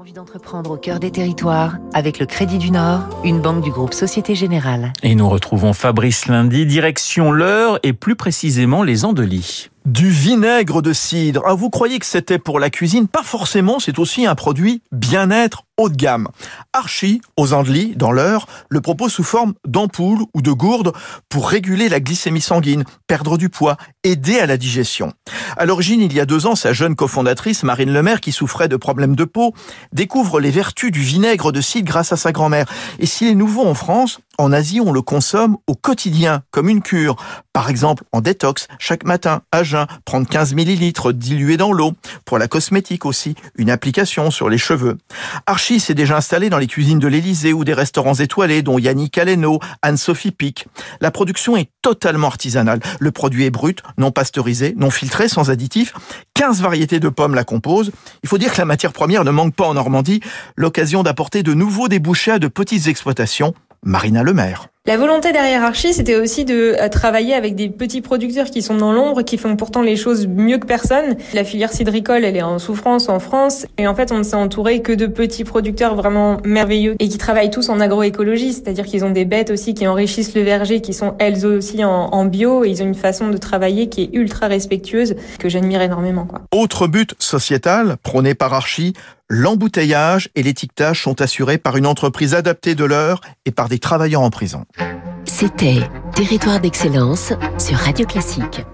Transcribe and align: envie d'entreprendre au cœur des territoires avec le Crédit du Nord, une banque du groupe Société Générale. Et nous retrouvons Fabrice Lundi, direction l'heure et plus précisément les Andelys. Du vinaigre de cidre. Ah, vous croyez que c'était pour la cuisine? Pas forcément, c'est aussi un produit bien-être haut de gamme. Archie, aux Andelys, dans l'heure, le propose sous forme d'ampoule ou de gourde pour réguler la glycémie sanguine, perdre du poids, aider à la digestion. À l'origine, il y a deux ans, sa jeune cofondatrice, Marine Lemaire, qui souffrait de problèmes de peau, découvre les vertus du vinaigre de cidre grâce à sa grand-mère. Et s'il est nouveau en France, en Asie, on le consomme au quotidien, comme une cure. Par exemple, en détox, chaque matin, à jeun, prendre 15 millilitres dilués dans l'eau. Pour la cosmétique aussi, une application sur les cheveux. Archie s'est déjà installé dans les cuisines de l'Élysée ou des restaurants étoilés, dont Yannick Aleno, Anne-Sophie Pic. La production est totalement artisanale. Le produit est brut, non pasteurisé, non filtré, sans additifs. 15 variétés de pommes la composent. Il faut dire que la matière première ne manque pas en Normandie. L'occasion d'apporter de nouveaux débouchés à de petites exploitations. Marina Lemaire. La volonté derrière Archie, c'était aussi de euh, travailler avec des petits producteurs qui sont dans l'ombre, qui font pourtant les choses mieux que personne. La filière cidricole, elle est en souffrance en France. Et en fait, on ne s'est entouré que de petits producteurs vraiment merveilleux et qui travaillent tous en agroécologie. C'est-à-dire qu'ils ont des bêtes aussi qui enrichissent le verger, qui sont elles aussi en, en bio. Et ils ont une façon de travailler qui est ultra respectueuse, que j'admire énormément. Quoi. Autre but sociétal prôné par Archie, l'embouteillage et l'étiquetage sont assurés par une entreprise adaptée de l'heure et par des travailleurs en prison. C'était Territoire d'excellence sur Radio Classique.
envie 0.00 0.12
d'entreprendre 0.14 0.70
au 0.70 0.76
cœur 0.78 0.98
des 0.98 1.10
territoires 1.10 1.76
avec 1.92 2.18
le 2.20 2.24
Crédit 2.24 2.56
du 2.56 2.70
Nord, 2.70 3.02
une 3.22 3.42
banque 3.42 3.62
du 3.62 3.70
groupe 3.70 3.92
Société 3.92 4.34
Générale. 4.34 4.94
Et 5.02 5.14
nous 5.14 5.28
retrouvons 5.28 5.74
Fabrice 5.74 6.24
Lundi, 6.24 6.64
direction 6.64 7.32
l'heure 7.32 7.78
et 7.82 7.92
plus 7.92 8.16
précisément 8.16 8.82
les 8.82 9.04
Andelys. 9.04 9.68
Du 9.84 10.08
vinaigre 10.08 10.80
de 10.80 10.94
cidre. 10.94 11.42
Ah, 11.44 11.52
vous 11.52 11.68
croyez 11.68 11.98
que 11.98 12.06
c'était 12.06 12.38
pour 12.38 12.60
la 12.60 12.70
cuisine? 12.70 13.08
Pas 13.08 13.22
forcément, 13.22 13.78
c'est 13.78 13.98
aussi 13.98 14.24
un 14.24 14.34
produit 14.34 14.82
bien-être 14.90 15.64
haut 15.76 15.88
de 15.88 15.96
gamme. 15.96 16.28
Archie, 16.72 17.20
aux 17.36 17.52
Andelys, 17.52 17.94
dans 17.96 18.12
l'heure, 18.12 18.46
le 18.68 18.80
propose 18.80 19.12
sous 19.12 19.24
forme 19.24 19.54
d'ampoule 19.66 20.20
ou 20.34 20.42
de 20.42 20.52
gourde 20.52 20.92
pour 21.28 21.48
réguler 21.48 21.88
la 21.88 22.00
glycémie 22.00 22.42
sanguine, 22.42 22.84
perdre 23.06 23.36
du 23.38 23.48
poids, 23.48 23.76
aider 24.04 24.38
à 24.38 24.46
la 24.46 24.56
digestion. 24.56 25.12
À 25.56 25.66
l'origine, 25.66 26.00
il 26.00 26.12
y 26.12 26.20
a 26.20 26.26
deux 26.26 26.46
ans, 26.46 26.54
sa 26.54 26.72
jeune 26.72 26.94
cofondatrice, 26.94 27.62
Marine 27.62 27.92
Lemaire, 27.92 28.20
qui 28.20 28.32
souffrait 28.32 28.68
de 28.68 28.76
problèmes 28.76 29.16
de 29.16 29.24
peau, 29.24 29.54
découvre 29.92 30.40
les 30.40 30.50
vertus 30.50 30.92
du 30.92 31.00
vinaigre 31.00 31.52
de 31.52 31.60
cidre 31.60 31.86
grâce 31.86 32.12
à 32.12 32.16
sa 32.16 32.32
grand-mère. 32.32 32.66
Et 32.98 33.06
s'il 33.06 33.28
est 33.28 33.34
nouveau 33.34 33.66
en 33.66 33.74
France, 33.74 34.20
en 34.40 34.52
Asie, 34.52 34.80
on 34.80 34.92
le 34.92 35.02
consomme 35.02 35.56
au 35.66 35.74
quotidien, 35.74 36.42
comme 36.50 36.68
une 36.68 36.82
cure. 36.82 37.16
Par 37.52 37.68
exemple, 37.68 38.04
en 38.12 38.20
détox, 38.20 38.68
chaque 38.78 39.04
matin, 39.04 39.42
à 39.52 39.62
jeun, 39.62 39.86
prendre 40.04 40.26
15 40.26 40.54
millilitres 40.54 41.12
dilués 41.12 41.56
dans 41.56 41.72
l'eau. 41.72 41.92
Pour 42.24 42.38
la 42.38 42.48
cosmétique 42.48 43.04
aussi, 43.04 43.34
une 43.56 43.70
application 43.70 44.30
sur 44.30 44.48
les 44.48 44.58
cheveux. 44.58 44.98
Archie 45.46 45.80
s'est 45.80 45.94
déjà 45.94 46.16
installé 46.16 46.48
dans 46.48 46.58
les 46.58 46.66
cuisines 46.66 46.98
de 46.98 47.08
l'Élysée 47.08 47.52
ou 47.52 47.64
des 47.64 47.74
restaurants 47.74 48.14
étoilés, 48.14 48.62
dont 48.62 48.78
Yannick 48.78 49.18
Aleno, 49.18 49.60
Anne-Sophie 49.82 50.32
Pic. 50.32 50.66
La 51.00 51.10
production 51.10 51.56
est 51.56 51.70
totalement 51.82 52.28
artisanale. 52.28 52.80
Le 52.98 53.10
produit 53.10 53.44
est 53.44 53.50
brut, 53.50 53.82
non 53.98 54.10
pasteurisé, 54.10 54.74
non 54.76 54.90
filtré, 54.90 55.28
sans 55.28 55.50
additifs. 55.50 55.92
15 56.34 56.62
variétés 56.62 57.00
de 57.00 57.08
pommes 57.08 57.34
la 57.34 57.44
composent. 57.44 57.92
Il 58.22 58.28
faut 58.28 58.38
dire 58.38 58.52
que 58.52 58.58
la 58.58 58.64
matière 58.64 58.92
première 58.92 59.24
ne 59.24 59.30
manque 59.30 59.54
pas 59.54 59.66
en 59.66 59.74
Normandie. 59.74 60.20
L'occasion 60.56 61.02
d'apporter 61.02 61.42
de 61.42 61.52
nouveaux 61.52 61.88
débouchés 61.88 62.32
à 62.32 62.38
de 62.38 62.48
petites 62.48 62.86
exploitations. 62.86 63.54
Marina 63.82 64.22
Lemaire. 64.22 64.68
La 64.86 64.96
volonté 64.96 65.32
derrière 65.32 65.62
Archie, 65.62 65.92
c'était 65.92 66.16
aussi 66.16 66.44
de 66.44 66.74
euh, 66.80 66.88
travailler 66.88 67.34
avec 67.34 67.54
des 67.54 67.68
petits 67.68 68.00
producteurs 68.00 68.46
qui 68.46 68.62
sont 68.62 68.74
dans 68.74 68.92
l'ombre, 68.92 69.22
qui 69.22 69.36
font 69.36 69.54
pourtant 69.54 69.82
les 69.82 69.94
choses 69.94 70.26
mieux 70.26 70.56
que 70.58 70.66
personne. 70.66 71.16
La 71.34 71.44
filière 71.44 71.70
cidricole, 71.70 72.24
elle 72.24 72.36
est 72.36 72.42
en 72.42 72.58
souffrance 72.58 73.10
en 73.10 73.20
France. 73.20 73.66
Et 73.76 73.86
en 73.86 73.94
fait, 73.94 74.10
on 74.10 74.18
ne 74.18 74.22
s'est 74.22 74.36
entouré 74.36 74.80
que 74.80 74.92
de 74.92 75.06
petits 75.06 75.44
producteurs 75.44 75.94
vraiment 75.94 76.38
merveilleux 76.44 76.96
et 76.98 77.08
qui 77.08 77.18
travaillent 77.18 77.50
tous 77.50 77.68
en 77.68 77.78
agroécologie. 77.78 78.54
C'est-à-dire 78.54 78.86
qu'ils 78.86 79.04
ont 79.04 79.10
des 79.10 79.26
bêtes 79.26 79.50
aussi 79.50 79.74
qui 79.74 79.86
enrichissent 79.86 80.34
le 80.34 80.42
verger, 80.42 80.80
qui 80.80 80.94
sont 80.94 81.14
elles 81.18 81.44
aussi 81.44 81.84
en, 81.84 81.90
en 81.90 82.24
bio. 82.24 82.64
Et 82.64 82.70
ils 82.70 82.82
ont 82.82 82.86
une 82.86 82.94
façon 82.94 83.28
de 83.28 83.36
travailler 83.36 83.90
qui 83.90 84.02
est 84.04 84.10
ultra 84.14 84.46
respectueuse, 84.46 85.14
que 85.38 85.50
j'admire 85.50 85.82
énormément. 85.82 86.24
Quoi. 86.24 86.40
Autre 86.52 86.86
but 86.86 87.14
sociétal 87.18 87.96
prôné 88.02 88.34
par 88.34 88.54
Archie, 88.54 88.94
l'embouteillage 89.30 90.28
et 90.34 90.42
l'étiquetage 90.42 91.02
sont 91.02 91.22
assurés 91.22 91.56
par 91.56 91.76
une 91.76 91.86
entreprise 91.86 92.34
adaptée 92.34 92.74
de 92.74 92.84
l'heure 92.84 93.22
et 93.46 93.52
par 93.52 93.68
des 93.68 93.78
travailleurs 93.78 94.22
en 94.22 94.30
prison. 94.30 94.66
C'était 95.24 95.88
Territoire 96.14 96.60
d'excellence 96.60 97.32
sur 97.56 97.78
Radio 97.78 98.04
Classique. 98.04 98.66